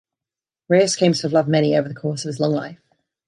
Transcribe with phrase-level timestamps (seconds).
[0.67, 2.79] Marius claims to have loved many over the course of his long life.